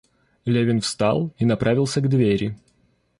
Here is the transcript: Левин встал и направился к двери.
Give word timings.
Левин 0.45 0.81
встал 0.81 1.31
и 1.37 1.45
направился 1.45 2.01
к 2.01 2.09
двери. 2.09 2.57